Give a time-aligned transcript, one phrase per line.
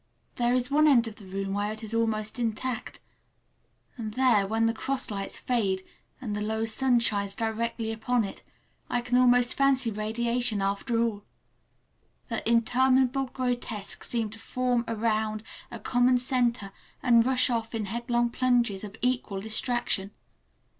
[0.37, 2.99] There is one end of the room where it is almost intact,
[3.97, 5.83] and there, when the cross lights fade
[6.19, 8.41] and the low sun shines directly upon it,
[8.89, 16.17] I can almost fancy radiation after all,—the interminable grotesques seem to form around a common
[16.17, 16.71] centre
[17.03, 20.09] and rush off in headlong plunges of equal distraction.